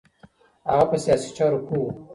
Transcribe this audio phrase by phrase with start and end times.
[0.69, 1.89] هغه په سیاسی چارو پوه و